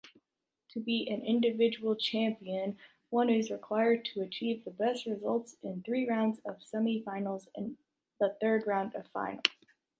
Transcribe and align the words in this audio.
To 0.69 0.79
be 0.79 1.07
an 1.11 1.21
individual 1.21 1.95
champion, 1.95 2.79
one 3.11 3.29
is 3.29 3.51
required 3.51 4.03
to 4.05 4.21
achieve 4.21 4.65
the 4.65 4.71
best 4.71 5.05
results 5.05 5.57
in 5.61 5.75
the 5.77 5.81
three 5.83 6.09
rounds 6.09 6.39
of 6.39 6.63
semi-finals 6.63 7.49
and 7.55 7.77
the 8.19 8.35
third 8.41 8.65
round 8.65 8.95
of 8.95 9.05
finals. 9.09 9.45